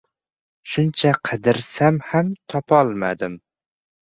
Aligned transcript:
Shuncha 0.71 1.11
qidirsam 1.29 1.99
ham 2.09 2.33
topolmadim. 2.55 3.37